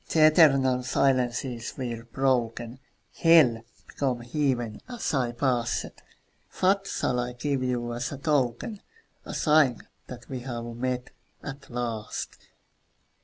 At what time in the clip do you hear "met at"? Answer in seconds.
10.65-11.69